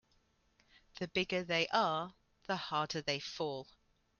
[0.97, 2.15] The bigger they are
[2.47, 3.67] the harder they fall.